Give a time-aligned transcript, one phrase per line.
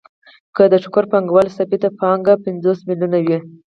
[0.55, 3.37] که د ټوکر پانګوال ثابته پانګه پنځوس میلیونه وي